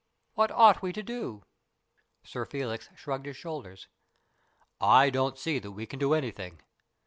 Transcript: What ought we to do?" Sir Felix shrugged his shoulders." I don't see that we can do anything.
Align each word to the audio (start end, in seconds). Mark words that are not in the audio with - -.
What 0.33 0.49
ought 0.49 0.81
we 0.81 0.93
to 0.93 1.03
do?" 1.03 1.43
Sir 2.25 2.43
Felix 2.43 2.89
shrugged 2.95 3.27
his 3.27 3.37
shoulders." 3.37 3.87
I 5.01 5.11
don't 5.11 5.37
see 5.37 5.59
that 5.59 5.73
we 5.73 5.85
can 5.85 5.99
do 5.99 6.15
anything. 6.15 6.59